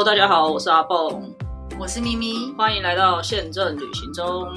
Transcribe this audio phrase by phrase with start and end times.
[0.00, 1.30] Hello，大家好，我是阿蹦，
[1.78, 4.48] 我是咪咪，欢迎来到宪政旅行中。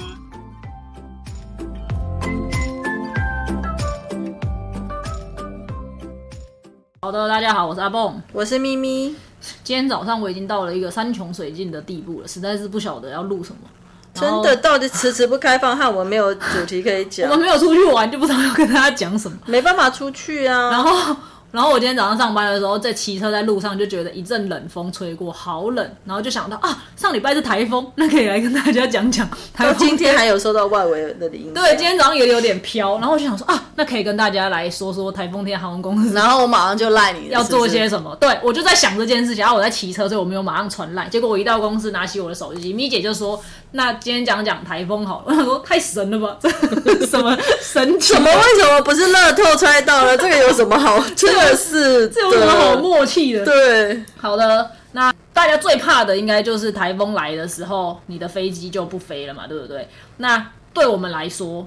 [7.02, 9.14] 好的，大家好，我是阿蹦，我是咪咪。
[9.62, 13.68] 今天早上我已经到了一个山穷水尽的地步了，实在是不晓得要录什么。
[14.14, 17.28] 真的，到底迟迟不开放，害我们没有主题可以讲。
[17.30, 20.70] 我们没有出去玩，就不知道要跟大家讲什么，没办法出去啊。
[20.70, 21.14] 然后。
[21.54, 25.88] 然后我今天早上上班的时候，在骑车在路上就觉得一阵冷风吹过，好冷。
[26.04, 29.76] 然后就想到啊，上礼拜是台风，那可以来跟大家讲讲台风。
[29.78, 31.54] 今天还有受到外围的影响。
[31.54, 32.98] 对，今天早上也有点飘。
[32.98, 36.12] 然后我就想说啊，那可以跟大家来说说台风天航空公司。
[36.12, 38.16] 然后我马上就赖你要做些什么。
[38.16, 39.40] 对，我就在想这件事情。
[39.42, 41.08] 然后我在骑车，所以我没有马上传赖。
[41.08, 43.40] 结果我一到公司，拿起我的手机，咪姐就说
[43.70, 46.48] ：“那今天讲讲台风好了。”我想说太神了吧，这
[47.06, 48.12] 什么神奇？
[48.12, 48.28] 什么？
[48.28, 50.16] 为什么不是乐透猜到了？
[50.18, 50.98] 这个有什么好？
[51.14, 52.08] 真 的是。
[52.08, 53.44] 有什么好默契的？
[53.44, 59.88] 对，好的，那大家最怕的应该就是台风来的时候，你的飞机就不飞了嘛，对不对？
[60.16, 61.66] 那对我们来说，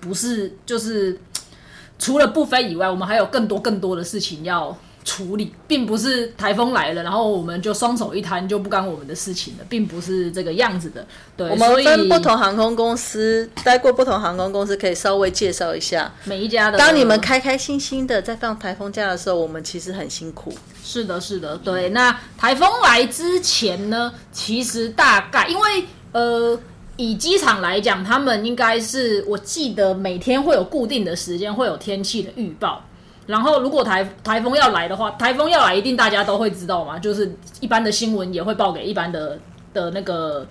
[0.00, 1.18] 不是就是
[1.98, 4.76] 除了不飞以外，我们还有更多更多的事情要。
[5.06, 11.06] 处理并不是台风来了，然后我们就双手一摊就不干我们的事情了，并不是这个样子的。
[11.36, 16.76] 对，我们分不同航空公司待过不同航空公司，可以稍微介绍一下每一家的。
[16.76, 20.52] 当你们开开心心的在放台风假的时候，我们其实很辛苦。
[20.82, 21.90] 是的，是的，对。
[21.90, 26.58] 那台风来之前呢，其实大概因为呃，
[26.96, 32.84] 以机场来讲，他们应该是我记得每天会有固定的时间会有天气的预报。
[33.26, 36.96] 然后，如果台台风要来的话，台风要来，一定大家都会知道嘛。
[36.96, 39.36] 就是一般的新闻也会报给一般的
[39.74, 40.46] 的那个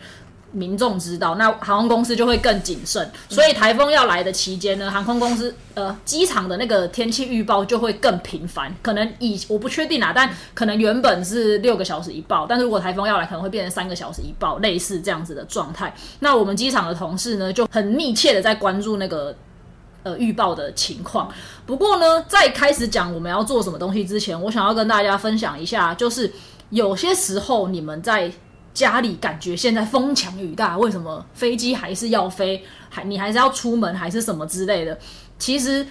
[0.52, 3.10] 民众知道，那航空公司就会更谨慎。
[3.30, 8.76] 所以台风要来的期间呢，航空公司呃机场的那个天气预报就会更频繁。
[8.82, 15.96] 可能以我不确定啊，但可能原本是六个小时一报，但是如果台风要来，可能会变成三个小时一报，类似这样子的状态。
[16.20, 19.34] 那我们机场的同事呢，就很密切的在关注那个。
[20.06, 21.28] 呃，预报的情况。
[21.66, 26.32] 不过呢，在开始讲我们要做什么东西之前，我想要跟大家分享一下，就是
[26.70, 28.32] 有些时候你们在
[28.72, 32.64] 家里感觉现在风强雨大，为什么飞机还是要飞？
[32.88, 34.96] 还你还是要出门，还是什么之类的？
[35.40, 35.84] 其实，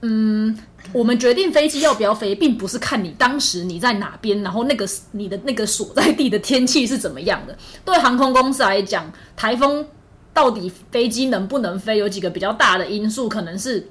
[0.00, 0.58] 嗯，
[0.92, 7.56] 我们决定飞机要不要飞，并不是看你当时你在哪边，然后那个你的那个所在地的天气是怎么样的。
[7.84, 9.86] 对航空公司来讲，台风。
[10.36, 11.96] 到底飞机能不能飞？
[11.96, 13.88] 有几个比较大的因素，可能是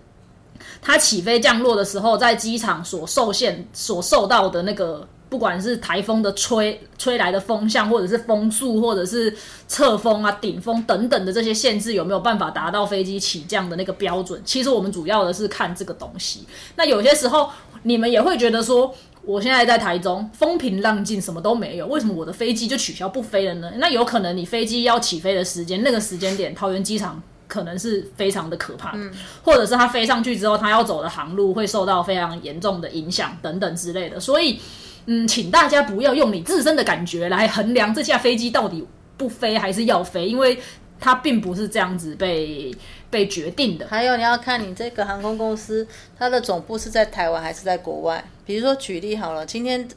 [0.79, 9.35] 它起飞降落的时候，在机场所受限、所受到的那个，不管是台风的吹吹来的风向，或者是风速，或者是
[9.67, 14.39] 侧风啊、顶风等等的这些限制，有没有办法达到飞机起降的那个标准？
[14.45, 16.45] 其实我们主要的是看这个东西。
[16.75, 17.49] 那有些时候，
[17.81, 18.93] 你们也会觉得说。
[19.25, 21.87] 我现在在台中，风平浪静，什么都没有。
[21.87, 23.71] 为什么我的飞机就取消不飞了呢？
[23.77, 28.95] 那有可能你飞机要起飞的时间，那个时间点，桃园机场可能是非常的可怕，
[29.43, 34.19] 或者是它飞上去之后，它要走的航路会受到非常严重的影响等等之类的。
[34.19, 34.59] 所以，
[35.05, 38.85] 嗯，请大家不要用你自身的感觉来衡量这架飞机到底
[39.17, 40.57] 不飞还是要飞，因为。
[40.97, 42.73] 它并不是这样子被
[43.15, 43.87] 被决定的。
[43.87, 45.87] 还有你要看你这个航空公司，
[46.19, 48.21] 它的总部是在台湾还是在国外？
[48.45, 49.87] 比如说举例好了，今天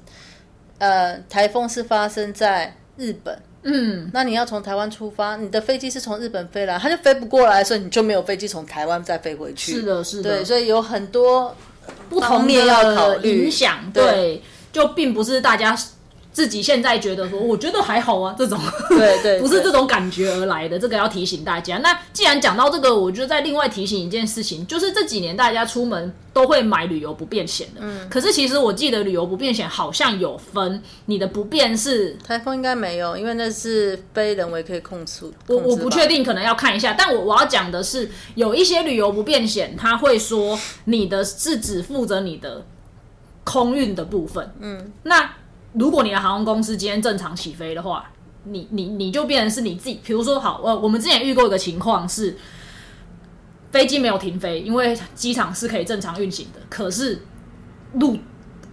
[0.79, 9.73] 呃台风是发生在日本，嗯，那你要从台湾出发，你的飞机是从日本飞来，它就飞不过来，所以你就没有飞机从台湾再飞回去。
[9.73, 10.37] 是的，是的。
[10.37, 11.53] 对，所以有很多
[12.09, 14.41] 不同面要考虑影响，对，
[14.73, 15.77] 就并不是大家。
[16.39, 18.57] 自己现在觉得说，我觉得还好啊，这种
[18.91, 21.79] 对 对，不是这种感觉而来的，这个要提醒大家。
[21.79, 35.35] 那既然讲到这个，我就再另外提醒一件事情，就是这几年大家出门都会买旅游不便险的，嗯，可是其实我记得旅游不便险好像有分，你的不便是台风应该没有，因为那是非人为可以控诉。
[35.49, 36.95] 我我不确定，可能要看一下。
[36.97, 42.65] 但我我要讲的是，有一些旅游不便险，他会说你的是只负责你的
[43.43, 45.29] 空运的部分，嗯，那。
[45.73, 48.11] 如果你的航空公司今天正常起飞的话，
[48.45, 50.01] 你你你就变成是你自己。
[50.05, 52.37] 比如说，好，呃，我们之前遇过一个情况是，
[53.71, 57.23] 飞机没有停飞，因为机场是可以正常运行的，可是
[57.95, 58.17] 路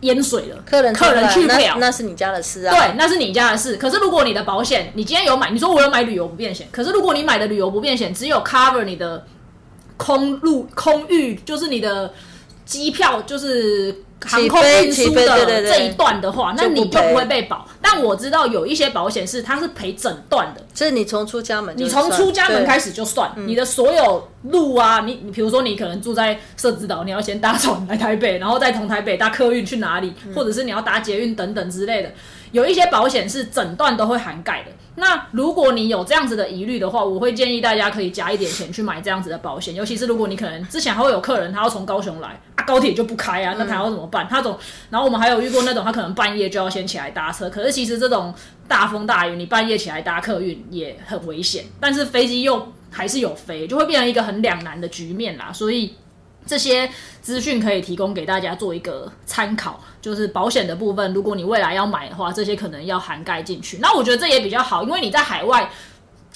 [0.01, 2.71] 淹水了，客人客人去不了，那是你家的事啊。
[2.71, 3.75] 对，那是你家的事。
[3.77, 9.25] 可是如果你的保险，你今天有买，你说我有买旅游不便险，可是如果你买的旅游不便险只有 cover 你的
[9.97, 12.13] 空路空域，就是你的
[12.65, 17.67] 机票，就是航空运输的这一段的话，那你就不会被保。
[17.81, 32.11] 但我知道有一些保险是它是赔整段的，就是你从出家门，你从出家门开始就算你的所有路啊，你你比如说你可能住在社子岛，你要先搭船来台北，然后再从台北搭客运去哪里，或者是你要搭捷运等等之类的，
[32.51, 34.71] 有一些保险是整段都会涵盖的。
[34.97, 44.25] 那如果你有这样子的疑虑的话，我会建议大家可以加一点钱去买这样子的保险，尤其是如果你可能之前还会有客人他要从高雄来啊，高铁就不开啊，那他要怎么办？
[44.29, 44.57] 他总
[44.89, 48.33] 然后我们还有遇过那种他可能半夜就要先起来搭车，可是其实这种
[48.67, 55.93] 大风大雨你半夜起来搭客运也很危险，但是飞机又还是有飞，就会变成一个很两难的局面啦，所以。
[56.45, 56.87] 这些
[57.21, 63.79] 资讯可以提供给大家做一个参考，就是保险的部分，如果你未来要买的话，这些可能要涵盖进去。
[63.81, 65.67] 那我觉得这也比较好，因为你在海外，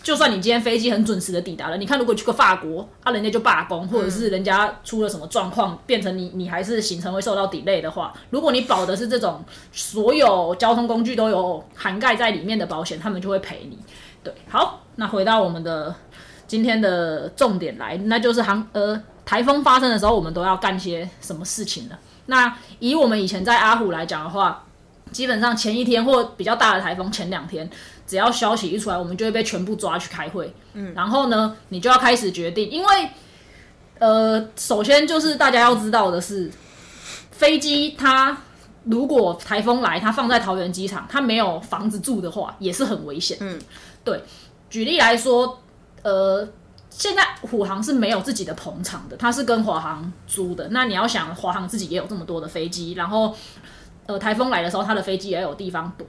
[0.01, 13.77] 就算你今天飞机很准时的抵达了，你看如果去个法国，啊，人家就罢工，或者是人家出了什么状况，变成你你还是行程会受到 delay 的话，如果你保的是这种所有交通工具都有涵盖在里面的保险，他们就会赔你。
[14.23, 15.94] 对，好，那回到我们的
[16.47, 19.00] 今天的重点来，那就是航呃。
[19.29, 21.95] 台风发生的时候，我们都要干些什么事情呢？
[22.25, 24.65] 那以我们以前在阿虎来讲的话，
[25.11, 27.69] 基本上前一天或比较大的台风前两天，
[28.07, 30.51] 只要消息一出来，我们就会被全部抓去开会。
[30.73, 33.09] 嗯，然后呢，你就要开始决定，因为
[33.99, 36.51] 呃，首先就是大家要知道的是，
[37.29, 38.35] 飞机它
[38.85, 43.37] 如果台风来，它放在桃园机场，它没有房子住的话，也是很危险。
[43.41, 43.61] 嗯，
[44.03, 44.23] 对。
[44.71, 45.61] 举例来说，
[46.01, 46.47] 呃。
[46.89, 50.68] 现在虎航是没有自己的棚场的，它是跟华航租的。
[50.69, 53.33] 那你要想，华航自己也有这么多的飞机，然后，
[54.06, 56.06] 呃，台风来的时候，它的飞机也有地方躲。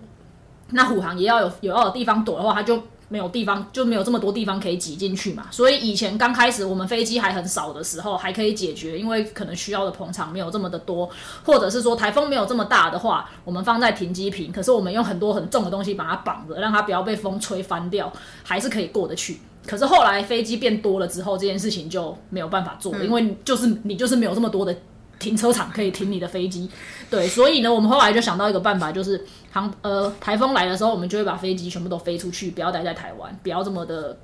[0.70, 5.46] 那虎航也要有有要有地方躲的话，它就没有地方，就没有这么多地方可以挤进去嘛。
[5.50, 11.08] 所以以前刚开始我们飞机还很少的时候，还可以解决，因为可能需要的棚场没有这么的多，
[11.44, 18.12] 或者是说台风没有这么大的话，我们放在停机坪，可是我们用很多很重的东西把它绑着，让它不要被风吹翻掉，
[18.42, 19.40] 还是可以过得去。
[19.66, 24.74] 可是后来飞机变多了之后，这件事情就没有办法做，因为就是你就是没有这么多的
[25.18, 26.68] 停车场可以停你的飞机，
[27.10, 29.22] 对，所以呢，我们后来就想到一个办法，就是
[29.52, 34.18] 航呃台风来的时候，我们就会把飞机全部都飞出去，不要待在台湾，不要这么的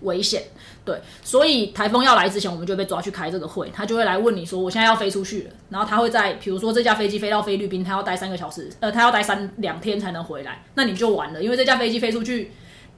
[0.00, 0.42] 危险，
[0.84, 12.50] 对，所以台风要来之前，我们就被抓去开这个会，他就会来问你说，我现在要飞出去了，然后他会在比如说这架飞机飞到菲律宾，他要待三个小时，呃，他要待三两天才能回来，那你就完了，因为这架飞机飞出去。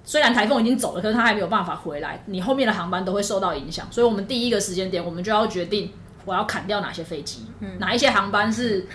[0.07, 3.87] 虽然台风已经走了，可是它还没有办法回来，你后面的航班都会受到影响。
[3.91, 5.93] 所以，我们第一个时间点，我们就要决定
[6.25, 7.45] 我要砍掉哪些飞机，
[7.79, 8.87] 哪一些航班是。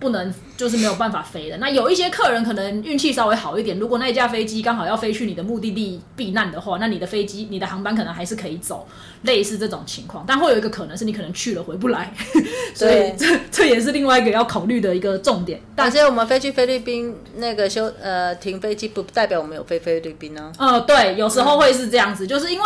[0.00, 1.58] 不能就是没有办法飞的。
[1.58, 8.88] 那有一些客人可能运气稍微好一点，如果那一架飞机刚好要飞去你的目的地避难的话，那你的飞机、你的航班可能还是可以走，
[9.22, 10.24] 类似这种情况。
[10.26, 12.12] 但会有一个可能是你可能去了回不来，
[12.74, 15.60] 所以这这也是另外一个要考虑的一个重点。
[15.76, 20.50] 但是我们飞去菲律宾那个休呃停飞机，不代表我们有飞菲律宾呢。
[20.58, 22.64] 呃，对，有时候会是这样子，就是因为。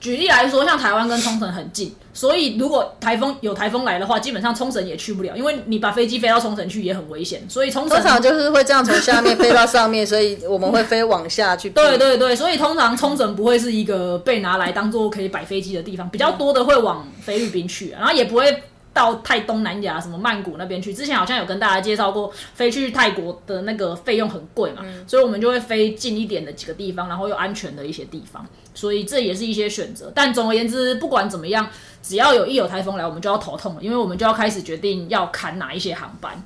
[0.00, 7.42] 举例来说，像台湾跟冲绳很近，所以如果台风有台风来的话，基本上冲绳也去不了，因为你把飞机飞到冲绳去也很危险。
[7.48, 11.70] 所以冲绳通常就是会这样从下面飞到上面，所以我们会飞往下去。
[11.76, 18.62] 对对对，所以通常冲绳不会是一个被拿来当做可以摆飞机的地方，比较多的会往菲律宾去，然后也不会。
[18.96, 30.10] 到泰东南亚什么曼谷那边去，之前好像有跟大家介绍过，飞去泰国的那个费用很贵嘛，所以我们就会飞近一点的几个地方，然后又安全的一些地方，所以这也是一些选择。
[30.14, 31.68] 但总而言之，不管怎么样，
[32.02, 36.42] 只要有一有台风来，我们就要头痛了，因为我们就要开始决定要砍哪一些航班。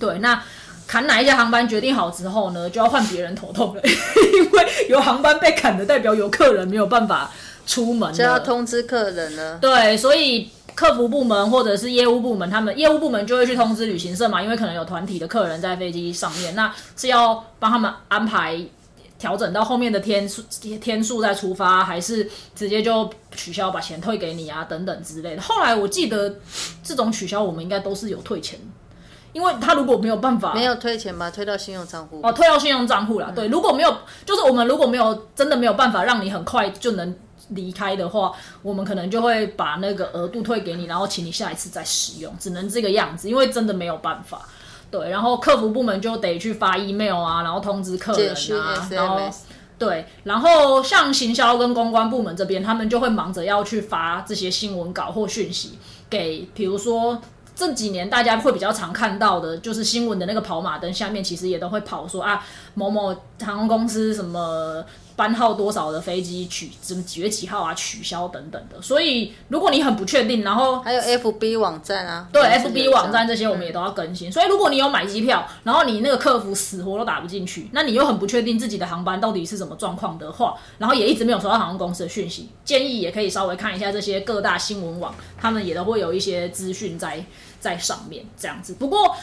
[0.00, 0.42] 对，那
[0.88, 3.82] 砍哪一些航班决定好之后呢，就要换别人头痛了，
[4.34, 7.30] 因为有航班被砍的，代表有客人没有办法
[7.64, 9.58] 出门，就要通知客人了。
[9.58, 10.50] 对，所以。
[10.76, 18.60] 客服部门或者是业务部门，他们业务部门就会去通知旅行社嘛，因为可能有团体的客人在飞机上面，那是要帮他们安排
[19.18, 20.42] 调整到后面的天数
[20.78, 25.40] 天数再出发，还是直接就取消把钱退给你啊等等之类的。
[25.40, 26.36] 后来我记得
[26.84, 28.60] 这种取消我们应该都是有退钱，
[29.32, 33.32] 因为他如果没有办法没有退钱吧，退到信用账户哦，退到信用账户了。
[33.34, 37.16] 对，如果没有就是我们如果没有真的没有办法让你很快就能。
[37.50, 44.42] 离开的话，我们可能就会把那个额度退给你，然后请你下一次再使用，只能这个样子，因为真的没有办法。
[44.90, 49.20] 对，然后客服部门就得去发 email 啊，然后通知客人啊，然后
[49.78, 57.20] 对，然后像行销跟公关部门这边，他们就会忙着要去发这些新闻稿或讯息给，比如说
[57.54, 64.84] 这几年大家会比较常看到的，就是新闻的那个跑马灯下面，其实也都会跑说啊，某某航空公司什么。
[65.16, 68.80] 班号多少的飞机取什么几月几号啊取消等等的。
[68.82, 74.30] 所以如果你很不确定，然后还有 FB 网站啊，对 FB 网站这些我们也都要更新。
[74.30, 87.24] 所以如果你有买机票，然后你那个客服死活都打不进去，那你又很不确定自己的航班到底是什么状况的话，然后也一直没有收到航空公司的讯息，建议也可以稍微看一下这些各大新闻网，他们也都会有一些资讯在
[87.58, 88.74] 在上面这样子。
[88.74, 89.16] 不过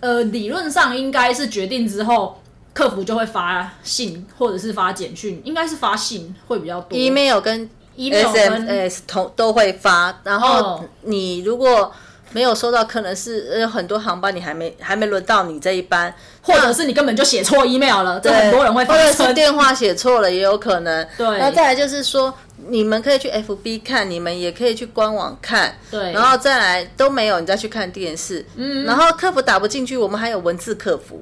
[0.00, 2.40] 呃，理论上应该是决定之后。
[2.78, 6.96] 客服就会发信或者是发简讯，应该是发信会比较多。
[6.96, 11.92] email 跟 email 跟 SMS 同都会发，然后哦你如果
[12.30, 19.34] 没有收到，可能是呃很多航班你还没还没轮到你这一班，或者是你根本就写错 email 了，这很多人会发或者是生。
[19.34, 21.04] 电话写错了也有可能。
[21.18, 22.32] 对那再来就是说，
[22.68, 31.20] 你们可以去 FB 看，你们也可以去官网看，对然后再来都没有，你再去看电视，嗯，然后客服打不进去，我们还有文字客服，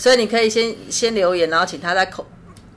[0.00, 2.24] 所以你可以先先留言，然后请他再口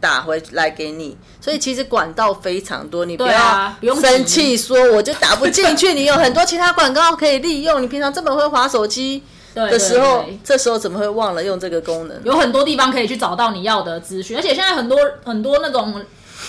[0.01, 1.15] 打回来给你。
[1.39, 9.23] 所以其实管道非常多，你不对啊不用生气说我就打不进去，你有很多其他广告可以利用，你平常这么会划手机。
[9.53, 12.19] 对的时候这时候怎么会忘了用这个功能？
[12.25, 16.03] 有很多地方可以去找到你要的资讯，而且现在很多很多那种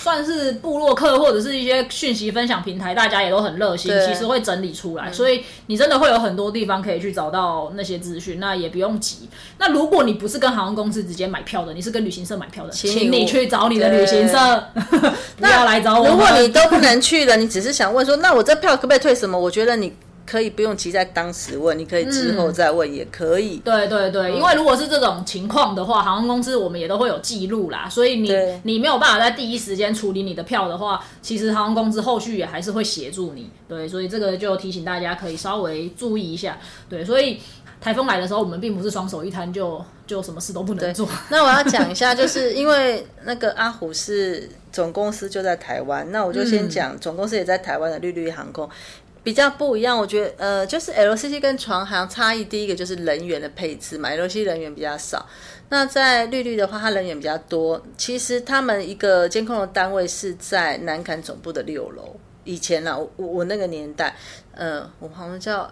[0.05, 9.27] 算是部落客或者是一些讯息分享平台，大家也都很热心，其实会整理出来，所以你真的会有很多地方可以去找到那些资讯，那也不用急。
[9.57, 14.63] 那如果你不是跟航空公司直接买票的，你是跟旅行社买票的，请你去找你的旅行社，
[15.37, 16.07] 不要来找我。
[16.07, 19.35] 如果你都不能去了，你只是想问说，那我这票可不可以退什么？
[19.35, 19.91] 我觉得你
[20.25, 23.57] 可以不用急在当时问，你可以之后再问也可以。
[23.57, 33.49] 对对对，嗯因为如果是这种情况的话，航空公司我们也都会有记录啦，所以你你没有办法在第一时间处理你的票的话，其实航空公司后续也还是会协助你。
[33.67, 36.57] 对，所以这个就提醒大家可以稍微注意一下。
[36.89, 37.39] 对，所以
[37.79, 41.07] 台风来的时候，我们并不是双手一摊就就什么事都不能做。
[41.29, 48.67] 那我要讲一下，就是因为那个阿虎是总公司就在台湾，那我就先讲总公司也在台湾的绿绿航空。
[49.25, 55.27] 比较不一样，我觉得呃，就是 LCC 跟船航差异，第一个就是人员的配置嘛，LCC 人员比较少。
[55.69, 57.81] 那在绿绿的话，它人员比较多。
[57.97, 62.15] 其实他们一个监控的单位是在南坎总部的六楼。
[62.43, 64.15] 以前呢，我我我那个年代，
[64.53, 65.67] 呃，我好像叫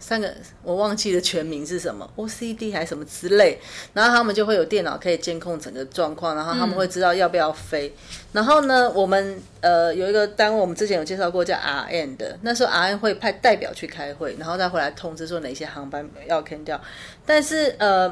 [0.00, 3.60] 三个，我忘记了全名是什么，OCD 还是什么之类。
[3.92, 7.94] 然后他们就会有电脑可以监控整个状况，然后他们会知道要不要飞。
[8.32, 16.80] 然后呢，我们呃有一个单位，我们之前有介绍过叫 RN 的，那时候 RN 会派代表去开会，然后再回来通知说哪些航班要 can 掉。
[17.24, 18.08] 但是呃，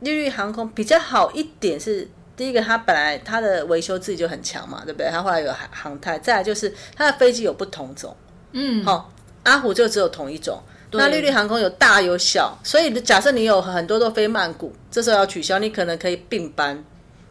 [0.00, 2.06] 绿绿航空比较好一点是。
[2.34, 5.06] 第一个，它本来它的维修自己就很强嘛，对不对？
[5.10, 8.16] 它后来有航航太，再来就是它的飞机有不同种，
[8.52, 9.12] 嗯，好、
[9.42, 10.58] 阿虎就只有同一种。
[10.92, 16.84] 那绿绿航空有大有小，所以假设你有很多都飞曼谷，这时候要取消，你可能可以并班，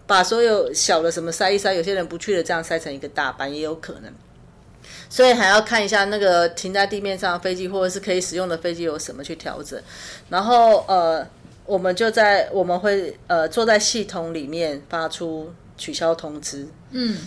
[0.07, 4.11] 把所有小的什么塞一塞，有些人不去了，这样塞成一个大班也有可能。
[5.09, 9.79] 所以还要看一下那个停在地面上的飞机，或者是可以使用的飞机有什么去调整。
[10.29, 11.27] 然后呃，
[11.65, 16.65] 我们就在我们会呃坐在系统里面发出取消通知。
[16.91, 17.17] 嗯，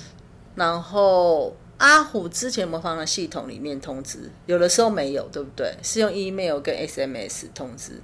[0.55, 4.31] 然后阿虎之前模仿的系统里面通知？
[4.47, 5.75] 有的时候没有，对不对？
[5.83, 8.01] 是用 email 跟 SMS 通知。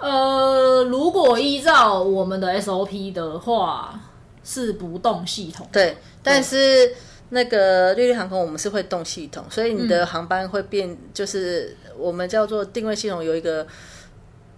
[0.00, 4.00] 呃，如果依照我们的 SOP 的话，
[4.44, 5.68] 是不动系统。
[5.70, 6.94] 对，但是
[7.30, 13.66] 那个绿绿航空我们是会动系统，所以你嗯的航班会变，就是我们叫做定位系统有一个。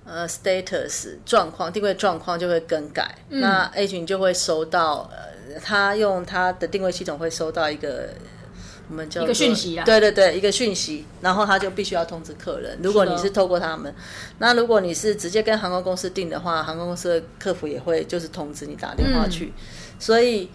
[0.05, 3.41] 呃，status 状况定位状况就会更改，嗯。
[3.41, 8.09] 那 A 群就会收到，呃，他用他的定位系统会收到一个
[8.89, 9.85] 我们叫一个讯息啊。
[9.85, 12.79] 对对对，一个讯息，然后他就必须要通知客人。
[12.83, 13.95] 如果你是透过他们，
[14.39, 19.53] 那如果你是直接跟航空公司订的话，航空公司的客服也会就是通知你打电话去，
[19.99, 20.51] 所以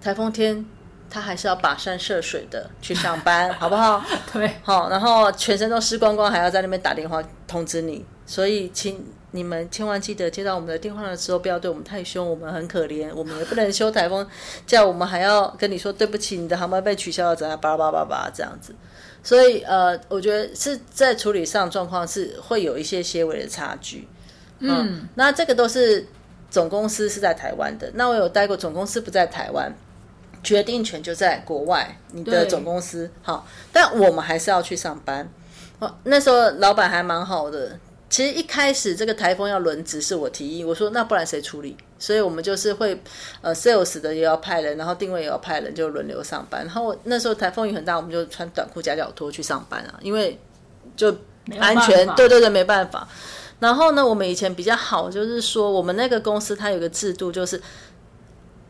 [0.00, 0.66] 台风天
[1.08, 4.04] 他还是要跋山涉水的去上班， 好不好？
[4.32, 14.26] 对，好，然后全身都湿光光，还要在那边打电话通知你，所以请你们千万记得接到我们的电话的时候，不要对我们太凶，我们很可怜，我们也不能修台风，
[14.66, 18.74] 叫我们还要跟你说对不起，你的航班被取消了，怎样巴拉巴拉巴拉这样子。
[19.22, 24.08] 所以呃，我觉得是在处理上状况是会有一些些微的差距。
[24.58, 26.06] 嗯，那这个都是
[26.50, 29.72] 总公司是在台湾的，那我有待过总公司不在台湾。
[30.44, 35.28] 决定权就在国外，你的总公司好，但我们还是要去上班。
[35.78, 37.78] 哦，那时候老板还蛮好的。
[38.12, 41.74] 其实一开始这个台风要轮值是我提议，我说那不然谁处理？
[41.98, 43.02] 所以我们就是会
[43.40, 46.62] 呃 sales 的也要派人，然后定位也要派人，就轮流上班。
[46.62, 50.38] 然后那时候台风雨很大，我们就穿短裤夹脚拖去上班啊，因为
[50.94, 51.08] 就
[51.58, 53.08] 安全对对对，没办法。
[53.60, 57.58] 然后呢，我们以前比较好，就是说我们那个公司它有个制度，就是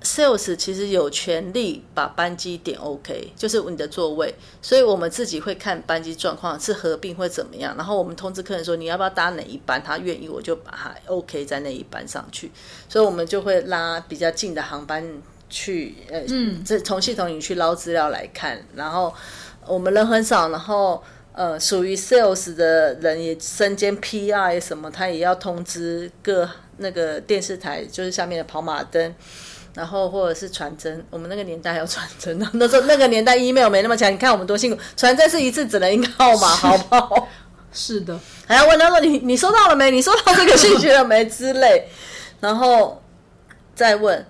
[0.03, 12.51] sales 其实有权利把班机点 OK，就是你的座位，所以我们自己会看班机状况是合并会怎么样，然后我们通知客人说你要不要搭哪一班，他愿意我就把他 OK 在那一班上去，
[12.89, 15.05] 所以我们就会拉比较近的航班
[15.49, 16.23] 去，呃，
[16.65, 19.15] 这从系统里去捞资料来看，然后
[19.67, 29.15] 我们人很少，然后呃，属于 sales 的人也身兼 PR 什么，他也要通知各那个电视台，就是下面的跑马灯。
[29.75, 32.51] 然后或者是传真，我们那个年代还有传真呢。
[32.55, 34.81] 那时候那个年代 email 没那么强，你看我们多辛苦。
[34.97, 37.29] 传真是一次只能一个号码，好不好？
[37.73, 39.91] 是的，还要问他说你你收到了没？
[39.91, 41.89] 你收到这个信息了没之类，
[42.39, 43.03] 然后
[43.75, 44.27] 再问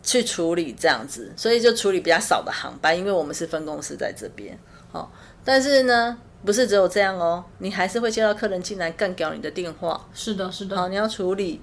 [0.00, 4.56] 去处理这样子，所以就处理比较少的航班，因为我们是分公司在这边。
[4.92, 5.10] 好，
[5.44, 10.06] 但是呢，不是只有这样哦，你还是会接到客人进来干掉你的电话。
[10.14, 10.76] 是的，是的。
[10.76, 11.60] 好，你要处理。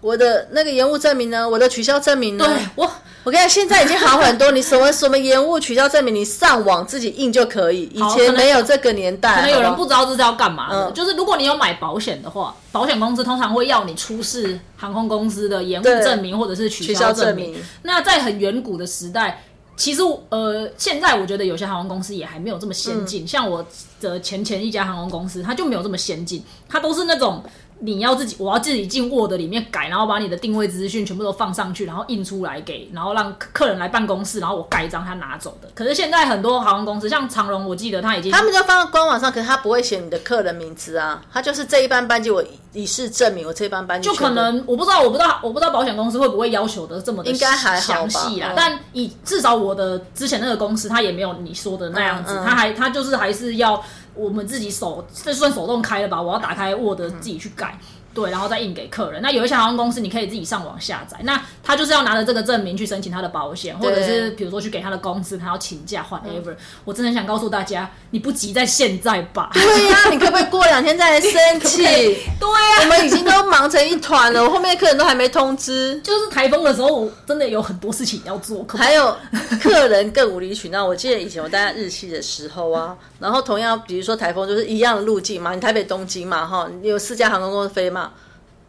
[0.00, 1.48] 我的那个延误证明呢？
[1.48, 2.44] 我的取消证明呢？
[2.44, 2.90] 对我，
[3.24, 4.50] 我跟你讲，现在已经好很多。
[4.52, 7.84] 你什么什么延误取消证明，你上网自己印就可以。
[7.92, 10.92] 以前没有这个年代，可能有人不知道这是要干嘛的。
[10.92, 17.56] 就是如果你有买保险的话，保险公司通常会要你出示航空公司的延误证明或者是取消证明。
[17.82, 19.42] 那在很远古的时代，
[19.76, 23.26] 其实呃，现在我觉得有些航空公司也还没有这么先进。
[23.26, 23.66] 像我
[24.00, 27.42] 的前前一家航空公司，它就没有这么先进，它都是那种。
[27.78, 35.68] 你要自己，我要自己进 Word 里面改，然后把你的定位资讯全部都放上去，然后印出来给，然后让客人来办公室，然后我盖章他拿走的。
[35.74, 42.42] 可是现在很多航空公司，像长荣，我记得他已经他们就放在官网上，可是他不会写你的客人名字啊，他就是这一班班机我
[42.72, 44.08] 以示证明我这一班班机。
[44.08, 48.54] 就可能我不知道，我不知道，我不知道保险公司会不会要求的这么的应该还详细啦。
[48.56, 53.82] 但以至少我的之前那个公司，他也没有你说的那样子，他还他就是还是要
[54.16, 56.20] 我们自己手，这算手动开了吧？
[56.20, 57.78] 我要打开 Word 自己去改。
[58.16, 59.20] 对，然后再印给客人。
[59.20, 61.18] 那有一些航空公司，你可以自己上网下载。
[61.24, 66.56] 那他就是要拿着这个证明去申请他的保险，或者是比如说去给他的公司，他要请假换 ever。
[66.86, 69.50] 我真的想告诉大家，你不急在现在吧？
[69.52, 71.30] 对呀，你可不可以过两天再来申
[71.60, 71.84] 请？
[71.84, 76.00] 对呀，我们已经都忙成一团了，我后面的客人都还没通知。
[76.02, 78.64] 就是台风的时候，我真的有很多事情要做。
[78.70, 79.14] 还有
[79.60, 80.82] 客人更无理取闹。
[80.82, 88.05] 我记得以前我待在日系的时候啊，然后同样比如说台风就是一样的路径嘛，你台北东京嘛，哈，有四家航空公司飞嘛。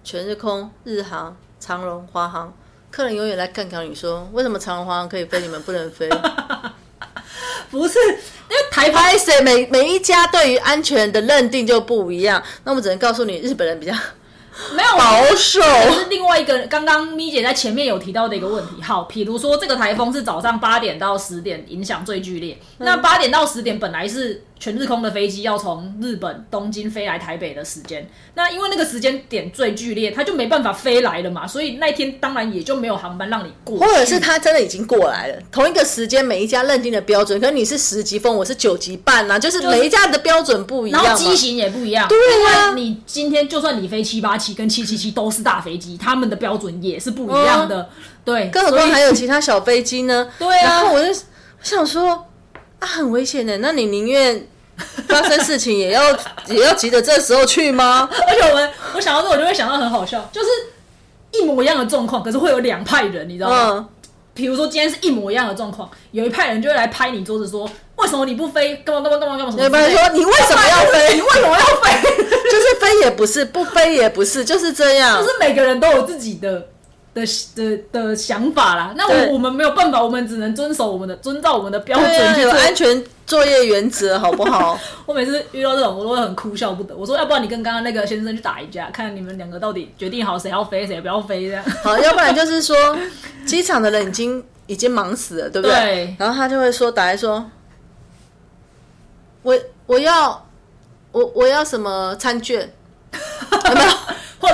[0.07, 2.53] 全日空、日航、长荣、华航，
[2.89, 6.07] 客人永远来干掉你说，为什么长荣、华航可以飞，你们不能飞？
[7.69, 13.91] 不是，因为台拍谁每每一家对于安全的认定就不一样，那我们只能告诉你，日本人比较。
[14.73, 15.61] 没有保守，
[15.93, 18.81] 是另外一个刚刚咪姐在前面有提到的一个问题。
[18.81, 33.77] 好，比如说这个台风是早上八点到十点影响最剧烈，那八点到十点本来是全日空的飞机要从日本东京飞来台北的时间，那因为那个时间点最剧烈，他就没办法飞来了嘛，所以那天当然也就没有航班让你过。
[33.77, 42.07] 或者是他真的已经过来了，同一个时间每一家认定的标准，可你是十级风，我是九级半呐，就是每一家的标准不一样，然后机型也不一样。
[42.09, 42.17] 对
[42.47, 44.57] 啊，你今天就算你飞七八七。
[44.57, 47.87] 跟七七七都是大飞机，他们的标准也是不一样的。
[48.25, 50.27] 对，更何况还有其他小飞机呢？
[50.39, 51.13] 对啊，然后我就
[51.61, 52.26] 想说
[52.79, 53.57] 啊，很危险的。
[53.57, 54.47] 那你宁愿
[55.07, 56.15] 发生事情也要
[56.47, 58.09] 也要急着这时候去吗？
[58.27, 60.47] 而且我们我想到这，我就会想到很好笑，就是
[61.31, 63.89] 一模一样的状况，可是会有两派人，你知道吗？
[64.33, 68.75] 比如说今天是一模一样的状况，有一派人就会来拍你桌子说：“为什么你不飞？
[68.85, 71.15] 干嘛干嘛干嘛干嘛？”有派人说：“你为什么要 飞？
[71.15, 72.25] 你为什么要飞？
[72.51, 75.19] 就是飞也不是，不飞也不是，就是这样。
[75.19, 76.67] 就是每个人都有自己的
[77.17, 77.25] 的
[77.55, 78.93] 的的想法啦。
[78.95, 84.79] 那我我们没有办法，我们只能遵守我们的遵照我们的标准，有安全作业原则，好不好？
[85.05, 86.95] 我每次遇到这种，我都会很哭笑不得。
[86.95, 91.63] 我说：要不然你跟刚刚那个先生去打一架，看你们两个到底决定好谁要飞，谁不要飞这样。
[91.83, 92.75] 好，要不然就是说。
[93.45, 96.13] 机场的人已经已经忙死了，对不对？
[96.19, 97.49] 然后他就会说打来说，
[99.41, 100.45] 我我要
[101.13, 102.69] 我我要什么餐券？
[103.69, 103.91] 有没有？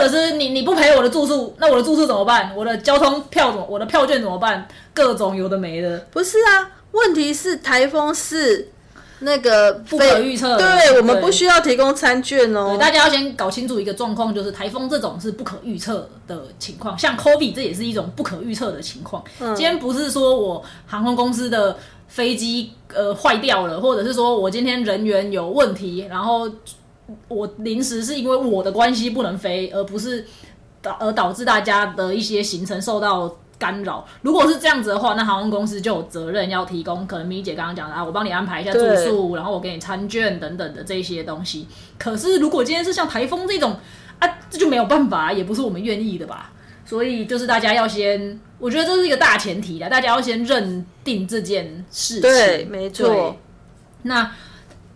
[0.03, 2.53] 或者是你你不赔我的住宿，那我的住宿怎么办？
[2.55, 3.65] 我的交通票怎么？
[3.69, 4.67] 我的票券怎么办？
[4.93, 5.97] 各种有的没的。
[6.11, 8.69] 不是啊，问题是台风是。
[9.25, 12.75] 那个不可预测，对我们不需要提供餐券哦。
[12.77, 19.23] 大家要先搞清楚一个状况，就是台风这种是不可预测的情况，像 COVID 这也是一种不可预测的情况。
[19.39, 21.77] 今天不是说我航空公司的
[22.09, 26.49] 飞机呃坏掉了，或者是说我今天人员有问题，然后
[27.27, 30.25] 我临时是因为我的关系不能飞，而不是
[30.81, 33.35] 导而导致大家的一些行程受到。
[33.59, 41.65] 干扰，如果是这样子的话，那航空公司就有责任要提供，可能米姐刚刚讲的啊，我帮你安排一下住宿，然后我给你餐券等等的这些东西。
[41.97, 43.73] 可是如果今天是像台风这种
[44.19, 46.51] 啊，这就没有办法，也不是我们愿意的吧？
[46.85, 52.21] 所以就是大家要先，我觉得这是一个大前提的，大家要先认定这件事情。
[52.21, 53.37] 对，没错。
[54.01, 54.29] 那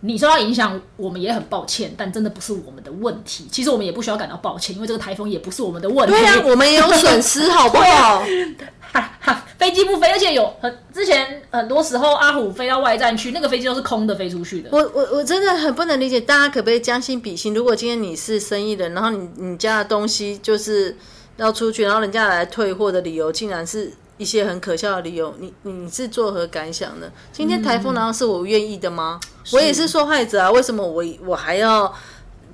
[0.00, 3.48] 你受到影响，我们也很抱歉，但真的不是我们的问题。
[3.50, 6.14] 其实我们也不需要感到抱歉，因为这个台风也不是我们的问题。
[6.14, 8.24] 对啊，我们也有损失，好不好？
[8.90, 14.70] 哈哈，飞机不飞，而且有很之前很多时候阿虎飞到外站去，那个飞机都是空的飞出去的。
[14.72, 17.52] 我我我真的很不能理解，大家可不可以将心比心？
[17.52, 20.96] 如果今天你是生意人，然后你你家的东西就是
[21.36, 27.10] 要出去，然后人家来退货的理由竟然是一些很可笑的理由，你你是作何感想呢？
[27.32, 29.18] 今天台风难道是我愿意的吗？
[29.52, 30.50] 我也是受害者啊！
[30.50, 31.90] 为什么我我还要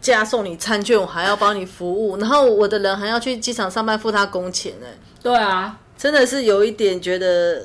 [0.01, 4.87] 加送你餐券，我还要帮你服务，然后我的人还要去机场上班付他工钱呢？
[5.23, 7.63] 对啊，真的是有一点觉得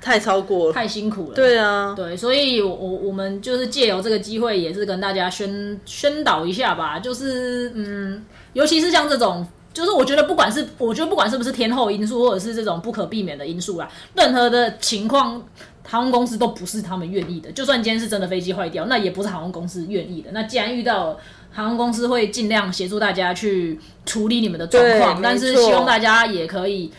[0.00, 1.34] 太超过了，太辛苦了。
[1.34, 6.98] 对啊，对，所以我我我们就是借由这个机会，也是跟大家宣宣导一下吧。
[6.98, 15.42] 就是嗯，尤其是像这种，就是我觉得不管是我觉得不管是不是天后因素，或者是这种不可避免的因素啦，任何的情况，
[15.86, 17.52] 航空公司都不是他们愿意的。
[17.52, 20.30] 就算今天是真的飞机坏掉，那也不是航空公司愿意的。
[20.32, 21.18] 那既然遇到
[21.52, 26.90] 航空公司会尽量协助大家去处理你们的状况，但是希望大家也可以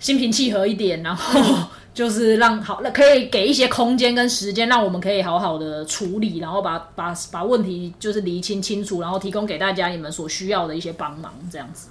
[0.00, 1.40] 心平气和一点，然后
[1.94, 11.90] 就是让好，那可以给一些空间跟时间，让我们可以好好的处理，然后把把把问题就是厘清清楚，然后提供给大家你们所需要的一些帮忙，这样子。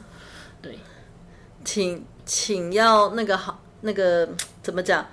[1.68, 4.28] 对，请请要那个好，那个
[4.64, 5.06] 怎么讲，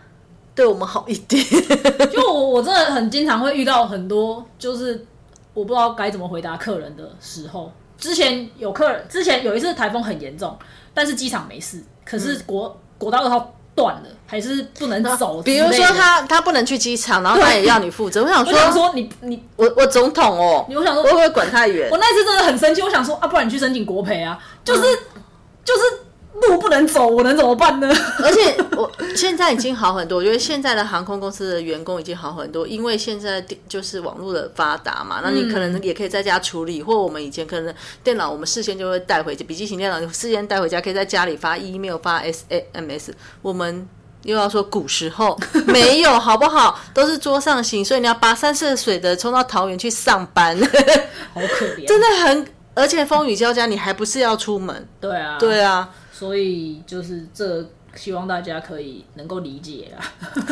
[0.54, 1.44] 对我们好一点。
[2.12, 5.04] 就我我真的很经常会遇到很多，就是
[5.52, 7.72] 我不知道该怎么回答客人的时候。
[7.96, 10.56] 之前有客人，之前有一次台风很严重，
[10.92, 15.56] 但是机场没事，可是国、国道二号断了，还是不能走之比。
[15.56, 18.22] 如说他他不能去机场，然后他也要你负责。
[18.24, 21.96] 我想我说，想说你你我我总统哦，我想说会不会管太远我？
[21.96, 24.82] 那次真的很生气，我想说啊，不然你去申请国赔啊，就是、
[25.64, 25.80] 就是
[26.42, 27.88] 路不能走，我能怎么办呢？
[28.22, 43.88] 而且我现在已经好很多，我觉得现在的航空公司的员工已经好很多，因为现在就是网络的发达嘛，那你可能也可以在家处理，或我们以前可能电脑我们事先就会带回去，笔记型电脑事先带回家，可以在家里发 email 发 S A M S，我们。
[44.24, 46.80] 又要说古时候没有好不好？
[46.94, 50.58] 都是桌上型，所以你要跋山涉水的冲到桃园去上班，
[51.34, 54.88] 好可怜， 真的很，而且风雨交加，你还不是要出门？
[54.98, 59.98] 对啊，对啊，所以就是这，希望大家可以能够理解啊。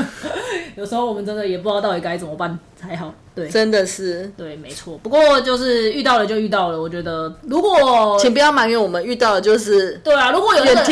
[0.74, 3.14] 有时候我们真的也不知道到底该怎么办才好。
[3.34, 4.98] 对，真的是，对，没错。
[4.98, 10.82] 不过就是遇到了就遇到了，我觉得如果请不要埋怨我们遇到的就是对啊，如果有那个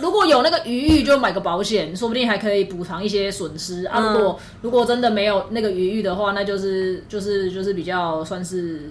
[0.00, 4.14] 如果有那个余裕，就买个保险，说不定还可以补偿一些损失啊。
[4.14, 8.90] 如果如果真的没有那个余裕的话，那就是就是就是比较算是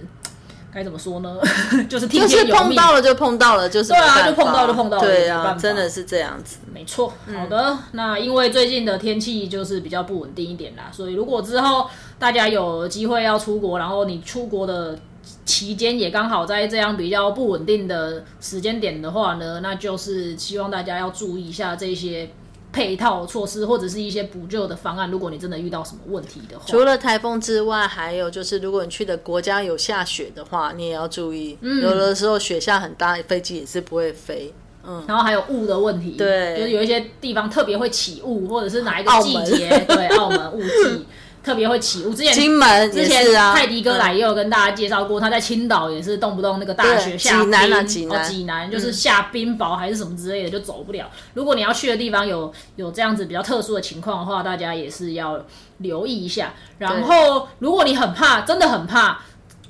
[0.74, 1.38] 该怎么说呢？
[1.88, 2.44] 就是听就是。
[2.52, 6.58] 碰到了就碰到了，就是对啊就碰到就碰到了对啊，真的是这样子。
[6.72, 7.78] 没错，好的。
[7.92, 14.98] 那因为最近的天气就是比较不稳定一点啦，所以如果之后大家有机会要出国，然后你出国的
[15.44, 22.28] 期间也刚好在这样比较不稳定的时间点的话呢，那就是希望大家要注意一下这些
[22.74, 25.08] 配套措施或者是一些补救的方案。
[25.08, 31.56] 如果你真的遇到什么问题的话，除了台风之外，还有就是，如果你去的国家有下雪的话，你也要注意。
[31.60, 34.52] 嗯有的时候雪下很大，飞机也是不会飞。
[34.86, 41.06] 嗯然后还有雾的问题，对就是有一些地方特别会起雾，或者是哪一个季节，对，澳门雾季
[41.44, 42.14] 特别会起雾。
[42.14, 51.08] 之前金门也之前啊，泰迪哥来嗯也有跟大家介绍过，他在青岛也是动不动那个大雪对下冰，济南啊济南哦济南就是下冰雹还是什么之类的就走不了。
[51.34, 55.38] 如果你要去的地方有有这样子比较特殊的情况的话，大家也是要
[55.78, 56.54] 留意一下。
[56.78, 59.20] 然后如果你很怕，真的很怕。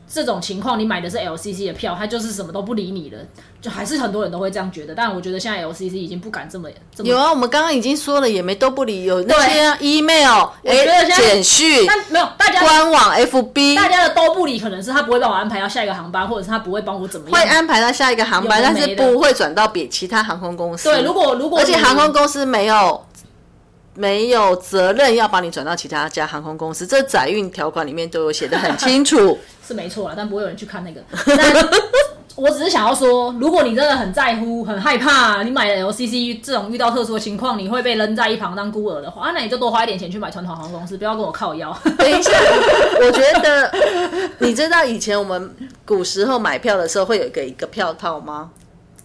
[0.06, 3.18] 这种情况，你买的是 LCC 的票，他就是什么都不理你了，
[3.60, 4.94] 就还是很多人都会这样觉得。
[4.94, 17.40] 但我觉得现在 LCC 已经不敢这么这么有啊，我们刚刚已经说了，也没都不理，有那些啊 email、觉得现在简讯、但没有大家官网、FB 大家的都不理，可能是他不会帮我安排到下一个航班，或者是他不会帮我怎么样。
[17.40, 20.84] 会安排到下一个航班，但是不会转到别其他航空公司。
[20.90, 23.04] 对，如果如果而且航空公司没有
[23.94, 29.38] 没有责任要把你转到其他家航空公司，这载运条款里面都有写的很清楚。
[29.66, 31.00] 是没错啦，但不会有人去看那个。
[31.24, 31.68] 但
[32.36, 41.72] 我只是想要说，如果你真的很在乎、很害怕，你买了 LCC 这种遇到特殊的情况，你会被扔在一旁当孤儿的话，啊那你就多花一点钱去买传统航空公司，不要跟我靠腰。
[41.96, 42.32] 等一下，
[43.00, 43.72] 我觉得
[44.40, 45.54] 你知道以前我们
[45.86, 48.50] 古时候买票的时候会有一个一个票套吗？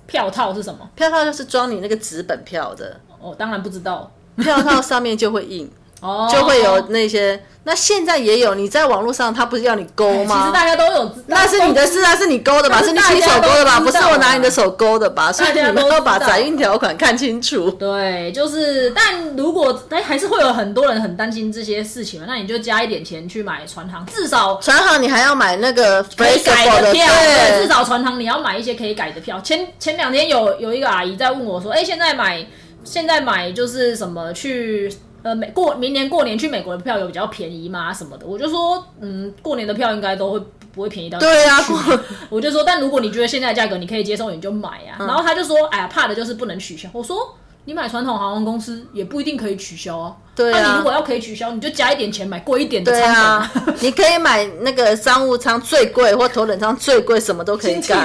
[0.08, 0.80] 票套是什么？
[0.96, 4.12] 票套就是装你那个纸本票的，哦，当然不知道。
[4.40, 5.70] 票套上面就会印
[6.02, 7.40] 哦就会有那些。
[7.66, 10.48] 那现在也有，你在网络上，他不是要你勾吗其？
[10.48, 12.80] 实大家都有，那是你的事啊，是你勾的吧？
[12.80, 13.80] 是是你亲手勾的吧？
[13.80, 15.32] 不是我拿你的手勾的吧？
[15.32, 17.70] 所以你们都把载运条款看清楚。
[17.72, 29.40] 对，就是，但如果哎，还是会有很多人很担心这些事情嘛，那你就加一点钱去买船航，至少船行你还要买那个可以改的，票，对，至，少船航你要买一些可以改的票。
[29.42, 32.44] 前前两天有有一个阿姨在问我说，哎，现在买
[32.90, 34.92] 现在买就是什么去。
[35.22, 37.94] 呃，美过明年过年去美国的票有比较便宜吗？
[37.94, 40.40] 什么的，我就说，嗯，过年的票应该都会
[40.74, 44.96] 不会便宜到对啊哪里去 我就说，但如果你觉得现在的价格你可以接受，你就买啊。
[44.98, 46.88] 嗯然后他就说，哎呀，怕的就是不能取消。
[46.94, 50.16] 我说，你买传统航空公司也不一定可以取消啊。
[50.36, 57.96] 对啊那你如果要可以取消，你就加一点钱买贵一点的对舱对啊，你可以买那个商务舱最贵，或头等舱最贵，什么都可以改经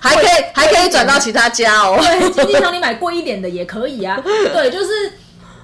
[0.00, 1.98] 还可以贵还可以转到其他家哦。
[2.00, 4.18] 对，经济舱你买贵一点的也可以啊。
[4.24, 5.12] 对，就是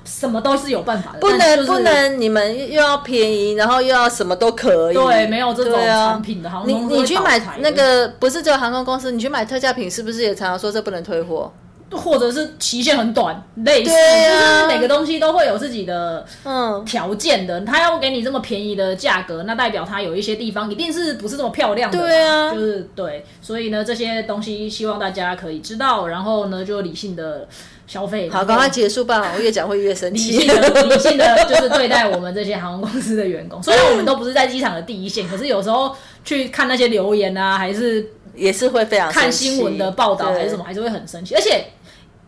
[0.04, 4.94] 什么都是有办法的，不但就是能不能，你们又要便宜，然后又要什么都可以。
[4.94, 11.50] 对，没有这种产品的航你空公司你你去买那个不是只有航空公司，你去买特价品，是不是也常常说这不能退货？
[11.90, 17.60] 或者是期限很短，类似，啊就是每个东西都会有自己的嗯，条件的。
[17.62, 23.24] 他要给你这么便宜的价格，那代表他有一些地方一定是不是这么漂亮的，对啊就是对。
[23.42, 27.48] 所以呢，这些东西希望大家可以知道，然后呢，就理性的
[27.86, 28.30] 消费。
[28.30, 30.60] 好，赶快结束吧，我越讲会越生气理气性。
[30.60, 33.60] 的、理性的，就是对待我们这些航空公司的员工。
[33.64, 41.34] 虽然我们都不是在机场的第一线，可是有时候去看那些留言啊，还是也是会非常看新闻的报道还是什么，还是会很生气。
[41.34, 41.64] 而且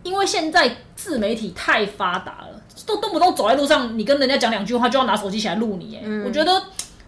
[0.02, 5.96] 因为现在自媒体太发达了，都动不动走在路上，你跟人家讲两句话就要拿手机起来录你。
[5.96, 6.62] 哎、嗯我觉得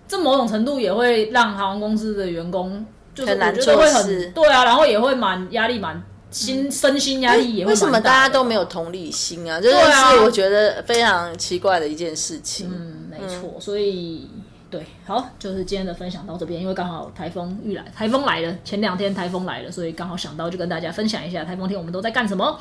[0.07, 9.61] 这某种程度也会让航空公司的员工就是很难我觉得会很对啊，然后也会蛮压力蛮心身心压力也会为什么大家都没有同理心啊？
[9.61, 12.69] 这是我觉得非常奇怪的一件事情。
[12.73, 14.29] 嗯，没错，所以
[14.69, 22.59] 对，好，就是今天的分享到这边，因为刚好台风预来，台风来了，前两天台风来了，所以刚好想到就跟大家分享一下台风天我们都在干什么。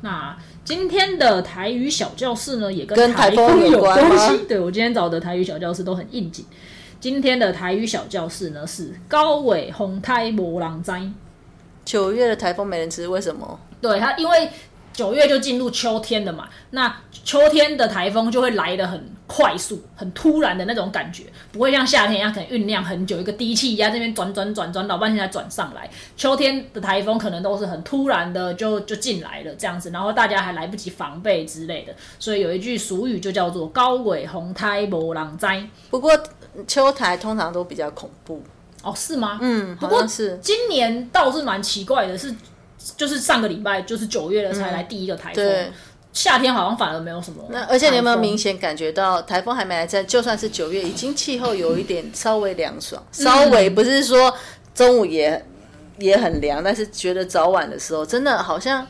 [0.00, 4.44] 那今天的台语小教室呢，也跟跟台风风有有关吗系。
[4.48, 6.44] 对我今天找的台语小教室都很应景。
[7.00, 11.02] 今天的台语小教室呢是高尾红胎魔狼灾。
[11.84, 13.58] 九月的台风没人吃，为什么？
[13.80, 14.50] 对它，因为
[14.98, 25.88] 九月就进入秋天了嘛，那秋天的台风就会来的很快速、很突然的那种感觉，不会像夏天一样可能酝酿很久，一个低气压这边转转转转老半天才转上来。
[26.16, 36.10] 秋天的台风可能都是很突然的就就进来了这样子，然后大家还来不及防备之类的，所以有一句俗语就叫做“高尾红胎无人灾不过
[36.66, 38.42] 秋台通常都比较恐怖。”。
[38.82, 39.38] 哦，是吗？
[39.40, 40.38] 嗯，不过是。
[40.38, 42.34] 今年倒是蛮奇怪的，是
[42.96, 45.34] 就是上个礼拜就是九月了才来第一个台风。
[45.34, 45.70] 对，
[46.12, 47.44] 夏天好像反而没有什么。
[47.50, 48.36] 那而且你有没有明？
[48.38, 54.32] 显感觉到台风还没来在，就算是九月，已经气候有一点稍微凉爽，稍微不是说
[54.74, 55.44] 中午也
[55.98, 58.86] 也很凉，但是觉得早晚的时候，真的好像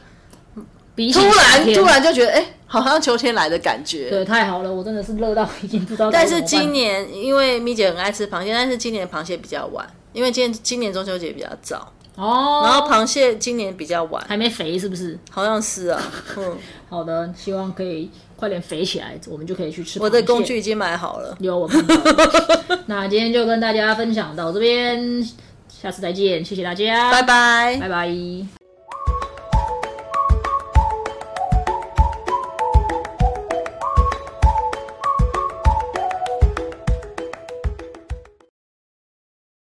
[0.94, 4.10] 比突然突然就觉得，哎、好像秋天来的感觉。
[4.10, 6.42] 对，太好了，我真的是热到已经不知道但是。
[6.42, 15.16] 今年因为咪姐很爱吃螃蟹，但是今年螃蟹比较晚，因为今年今年中秋节比较早，哦，然后螃蟹今年比较晚，还没肥是不是？
[15.30, 16.02] 好像是啊，
[16.36, 16.56] 嗯，
[16.90, 20.00] 好的，希望可以快点肥起来，我们就可以去吃。
[20.00, 21.94] 我的工具已经买好了，有我看到。
[22.86, 25.22] 那今天就跟大家分享到这边，
[25.68, 27.76] 下次再见，谢谢大家，拜拜。
[27.80, 28.57] 拜拜。